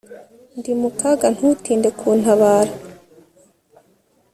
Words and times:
ndi 0.57 0.71
mu 0.81 0.89
kaga, 0.99 1.27
ntutinde 1.35 1.89
kuntabara 1.99 2.73